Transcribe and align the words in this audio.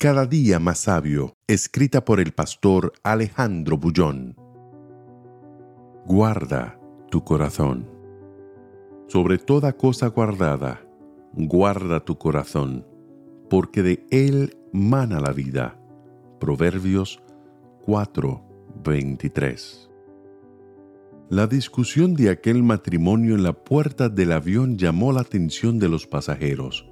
Cada 0.00 0.26
día 0.26 0.60
más 0.60 0.78
sabio, 0.78 1.34
escrita 1.48 2.04
por 2.04 2.20
el 2.20 2.30
pastor 2.30 2.92
Alejandro 3.02 3.78
Bullón. 3.78 4.36
Guarda 6.06 6.78
tu 7.10 7.24
corazón. 7.24 7.90
Sobre 9.08 9.38
toda 9.38 9.72
cosa 9.72 10.06
guardada, 10.06 10.86
guarda 11.32 12.04
tu 12.04 12.16
corazón, 12.16 12.86
porque 13.50 13.82
de 13.82 14.06
él 14.12 14.56
mana 14.72 15.18
la 15.18 15.32
vida. 15.32 15.76
Proverbios 16.38 17.20
4:23. 17.84 19.90
La 21.28 21.48
discusión 21.48 22.14
de 22.14 22.30
aquel 22.30 22.62
matrimonio 22.62 23.34
en 23.34 23.42
la 23.42 23.52
puerta 23.52 24.08
del 24.08 24.30
avión 24.30 24.78
llamó 24.78 25.10
la 25.10 25.22
atención 25.22 25.80
de 25.80 25.88
los 25.88 26.06
pasajeros. 26.06 26.88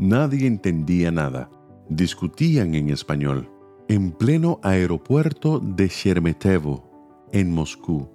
Nadie 0.00 0.48
entendía 0.48 1.12
nada 1.12 1.48
discutían 1.88 2.74
en 2.74 2.90
español 2.90 3.50
en 3.88 4.12
pleno 4.12 4.60
aeropuerto 4.62 5.60
de 5.60 5.88
Sheremetevo, 5.88 7.26
en 7.32 7.50
Moscú. 7.50 8.10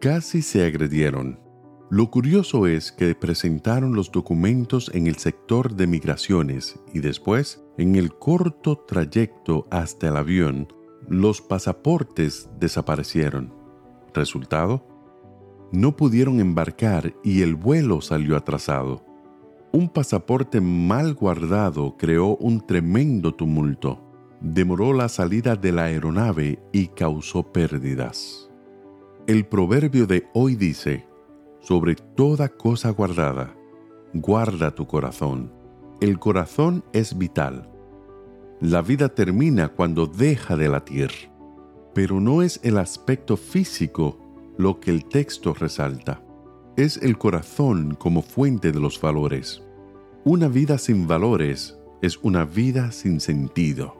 Casi 0.00 0.40
se 0.40 0.64
agredieron. 0.64 1.40
Lo 1.90 2.12
curioso 2.12 2.68
es 2.68 2.92
que 2.92 3.16
presentaron 3.16 3.94
los 3.94 4.12
documentos 4.12 4.88
en 4.94 5.08
el 5.08 5.16
sector 5.16 5.74
de 5.74 5.88
migraciones 5.88 6.78
y 6.94 7.00
después, 7.00 7.60
en 7.76 7.96
el 7.96 8.14
corto 8.14 8.78
trayecto 8.86 9.66
hasta 9.72 10.08
el 10.08 10.16
avión, 10.16 10.68
los 11.08 11.40
pasaportes 11.40 12.48
desaparecieron. 12.60 13.52
Resultado, 14.14 14.86
no 15.72 15.96
pudieron 15.96 16.38
embarcar 16.38 17.14
y 17.24 17.42
el 17.42 17.56
vuelo 17.56 18.00
salió 18.00 18.36
atrasado. 18.36 19.04
Un 19.72 19.88
pasaporte 19.88 20.60
mal 20.60 21.14
guardado 21.14 21.96
creó 21.96 22.36
un 22.38 22.66
tremendo 22.66 23.32
tumulto, 23.32 24.00
demoró 24.40 24.92
la 24.92 25.08
salida 25.08 25.54
de 25.54 25.70
la 25.70 25.84
aeronave 25.84 26.60
y 26.72 26.88
causó 26.88 27.52
pérdidas. 27.52 28.50
El 29.28 29.46
proverbio 29.46 30.08
de 30.08 30.26
hoy 30.34 30.56
dice, 30.56 31.06
sobre 31.60 31.94
toda 31.94 32.48
cosa 32.48 32.90
guardada, 32.90 33.54
guarda 34.12 34.74
tu 34.74 34.88
corazón. 34.88 35.52
El 36.00 36.18
corazón 36.18 36.82
es 36.92 37.16
vital. 37.16 37.70
La 38.60 38.82
vida 38.82 39.10
termina 39.10 39.68
cuando 39.68 40.06
deja 40.06 40.56
de 40.56 40.68
latir, 40.68 41.12
pero 41.94 42.18
no 42.18 42.42
es 42.42 42.58
el 42.64 42.76
aspecto 42.76 43.36
físico 43.36 44.18
lo 44.58 44.80
que 44.80 44.90
el 44.90 45.04
texto 45.04 45.54
resalta 45.54 46.24
es 46.82 46.96
el 46.98 47.18
corazón 47.18 47.94
como 47.94 48.22
fuente 48.22 48.72
de 48.72 48.80
los 48.80 49.00
valores. 49.00 49.62
Una 50.24 50.48
vida 50.48 50.78
sin 50.78 51.06
valores 51.06 51.76
es 52.00 52.18
una 52.22 52.44
vida 52.44 52.90
sin 52.92 53.20
sentido. 53.20 53.96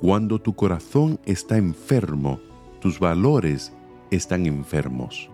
Cuando 0.00 0.38
tu 0.38 0.54
corazón 0.54 1.18
está 1.24 1.56
enfermo, 1.56 2.40
tus 2.80 2.98
valores 2.98 3.72
están 4.10 4.46
enfermos. 4.46 5.30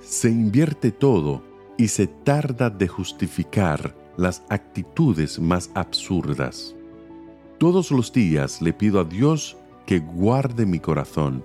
Se 0.00 0.30
invierte 0.30 0.90
todo 0.90 1.42
y 1.76 1.88
se 1.88 2.06
tarda 2.06 2.70
de 2.70 2.88
justificar 2.88 3.94
las 4.16 4.42
actitudes 4.48 5.38
más 5.38 5.70
absurdas. 5.74 6.74
Todos 7.58 7.90
los 7.90 8.12
días 8.12 8.62
le 8.62 8.72
pido 8.72 9.00
a 9.00 9.04
Dios 9.04 9.58
que 9.84 9.98
guarde 9.98 10.64
mi 10.64 10.78
corazón 10.78 11.44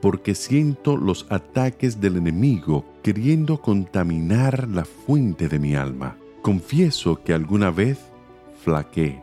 porque 0.00 0.34
siento 0.34 0.96
los 0.96 1.26
ataques 1.30 2.00
del 2.00 2.16
enemigo 2.16 2.84
queriendo 3.02 3.60
contaminar 3.60 4.68
la 4.68 4.84
fuente 4.84 5.48
de 5.48 5.58
mi 5.58 5.74
alma. 5.74 6.16
Confieso 6.42 7.22
que 7.22 7.34
alguna 7.34 7.70
vez 7.70 7.98
flaqué 8.62 9.22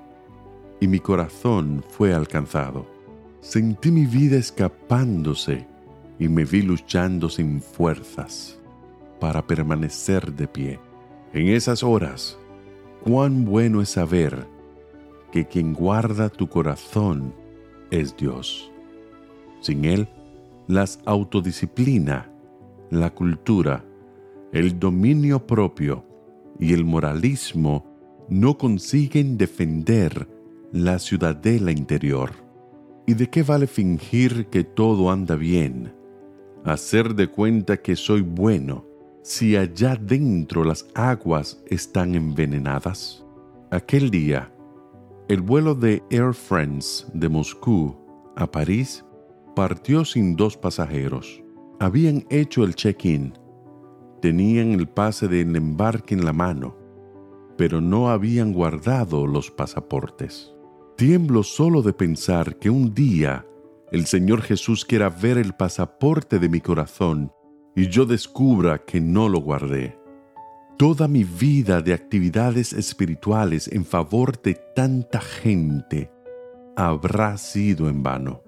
y 0.80 0.88
mi 0.88 1.00
corazón 1.00 1.84
fue 1.90 2.14
alcanzado. 2.14 2.86
Sentí 3.42 3.92
mi 3.92 4.06
vida 4.06 4.38
escapándose 4.38 5.66
y 6.20 6.28
me 6.28 6.46
vi 6.46 6.62
luchando 6.62 7.30
sin 7.30 7.62
fuerzas 7.62 8.60
para 9.20 9.46
permanecer 9.46 10.34
de 10.34 10.48
pie. 10.48 10.80
En 11.34 11.48
esas 11.48 11.84
horas, 11.84 12.38
cuán 13.04 13.46
bueno 13.46 13.82
es 13.82 13.90
saber 13.90 14.48
que 15.32 15.46
quien 15.46 15.74
guarda 15.74 16.30
tu 16.30 16.48
corazón 16.48 17.34
es 17.92 18.16
Dios. 18.16 18.72
Sin 19.62 19.86
Él, 19.86 20.08
las 20.68 21.00
autodisciplina, 21.06 22.30
la 22.90 23.14
cultura, 23.14 23.86
el 24.52 24.78
dominio 24.78 25.46
propio 25.46 26.06
y 26.60 26.74
el 26.74 26.84
moralismo 26.84 27.86
no 28.30 28.58
consiguen 28.58 29.38
defender 29.38 30.28
la 30.72 31.00
ciudadela 31.00 31.72
interior. 31.72 32.32
¿Y 33.06 33.14
de 33.14 33.30
qué 33.30 33.44
vale 33.44 33.68
fingir 33.68 34.48
que 34.48 34.66
todo 34.66 35.10
anda 35.10 35.36
bien? 35.36 35.94
Hacer 36.66 37.16
de 37.16 37.28
cuenta 37.28 37.78
que 37.78 37.96
soy 37.96 38.22
bueno 38.22 38.86
si 39.22 39.56
allá 39.56 39.96
dentro 39.96 40.66
las 40.66 40.86
aguas 40.94 41.64
están 41.68 42.16
envenenadas. 42.16 43.26
Aquel 43.72 44.10
día, 44.10 44.52
el 45.30 45.42
vuelo 45.42 45.76
de 45.76 46.04
Air 46.10 46.34
France 46.34 47.06
de 47.14 47.30
Moscú 47.30 47.96
a 48.36 48.50
París 48.50 49.06
partió 49.58 50.06
sin 50.06 50.36
dos 50.36 50.56
pasajeros. 50.56 51.44
Habían 51.80 52.28
hecho 52.30 52.64
el 52.64 52.76
check-in, 52.76 53.34
tenían 54.22 54.74
el 54.74 54.88
pase 54.88 55.28
del 55.28 55.56
embarque 55.56 56.14
en 56.14 56.24
la 56.24 56.32
mano, 56.32 56.78
pero 57.58 57.82
no 57.82 58.12
habían 58.12 58.54
guardado 58.54 59.26
los 59.26 59.50
pasaportes. 59.50 60.54
Tiemblo 60.96 61.42
solo 61.42 61.82
de 61.82 61.92
pensar 61.92 62.60
que 62.60 62.70
un 62.70 62.94
día 62.94 63.48
el 63.92 64.06
Señor 64.06 64.44
Jesús 64.44 64.86
quiera 64.86 65.10
ver 65.10 65.40
el 65.40 65.54
pasaporte 65.54 66.38
de 66.38 66.50
mi 66.50 66.62
corazón 66.62 67.32
y 67.76 67.88
yo 67.88 68.06
descubra 68.06 68.86
que 68.86 69.02
no 69.02 69.28
lo 69.28 69.40
guardé. 69.40 69.98
Toda 70.78 71.08
mi 71.08 71.24
vida 71.24 71.82
de 71.82 71.96
actividades 71.96 72.74
espirituales 72.74 73.68
en 73.70 73.86
favor 73.86 74.40
de 74.40 74.54
tanta 74.76 75.20
gente 75.20 76.12
habrá 76.76 77.40
sido 77.40 77.90
en 77.90 78.04
vano 78.04 78.47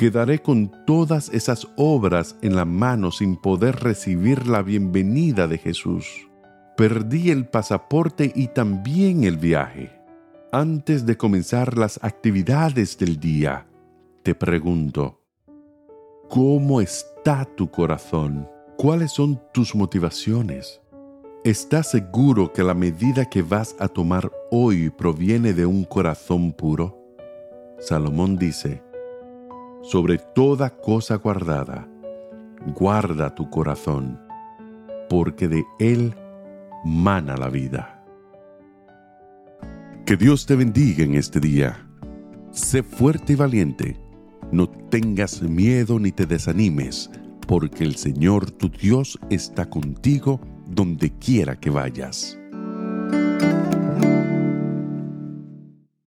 quedaré 0.00 0.40
con 0.40 0.72
todas 0.86 1.28
esas 1.28 1.68
obras 1.76 2.34
en 2.40 2.56
la 2.56 2.64
mano 2.64 3.10
sin 3.10 3.36
poder 3.36 3.76
recibir 3.80 4.46
la 4.46 4.62
bienvenida 4.62 5.46
de 5.46 5.58
Jesús. 5.58 6.26
Perdí 6.74 7.30
el 7.30 7.46
pasaporte 7.46 8.32
y 8.34 8.46
también 8.46 9.24
el 9.24 9.36
viaje. 9.36 9.92
Antes 10.52 11.04
de 11.04 11.18
comenzar 11.18 11.76
las 11.76 12.02
actividades 12.02 12.96
del 12.96 13.20
día, 13.20 13.66
te 14.22 14.34
pregunto, 14.34 15.20
¿cómo 16.30 16.80
está 16.80 17.44
tu 17.44 17.70
corazón? 17.70 18.48
¿Cuáles 18.78 19.12
son 19.12 19.38
tus 19.52 19.74
motivaciones? 19.74 20.80
¿Estás 21.44 21.90
seguro 21.90 22.54
que 22.54 22.62
la 22.62 22.72
medida 22.72 23.28
que 23.28 23.42
vas 23.42 23.76
a 23.78 23.86
tomar 23.86 24.32
hoy 24.50 24.88
proviene 24.88 25.52
de 25.52 25.66
un 25.66 25.84
corazón 25.84 26.54
puro? 26.54 26.98
Salomón 27.80 28.38
dice, 28.38 28.82
sobre 29.82 30.18
toda 30.18 30.70
cosa 30.70 31.16
guardada, 31.16 31.88
guarda 32.74 33.34
tu 33.34 33.48
corazón, 33.50 34.20
porque 35.08 35.48
de 35.48 35.64
él 35.78 36.14
mana 36.84 37.36
la 37.36 37.48
vida. 37.48 38.04
Que 40.04 40.16
Dios 40.16 40.46
te 40.46 40.56
bendiga 40.56 41.04
en 41.04 41.14
este 41.14 41.40
día. 41.40 41.86
Sé 42.50 42.82
fuerte 42.82 43.34
y 43.34 43.36
valiente. 43.36 43.96
No 44.50 44.68
tengas 44.68 45.40
miedo 45.40 46.00
ni 46.00 46.10
te 46.10 46.26
desanimes, 46.26 47.10
porque 47.46 47.84
el 47.84 47.96
Señor 47.96 48.50
tu 48.50 48.68
Dios 48.68 49.18
está 49.30 49.70
contigo 49.70 50.40
donde 50.66 51.10
quiera 51.10 51.56
que 51.56 51.70
vayas. 51.70 52.36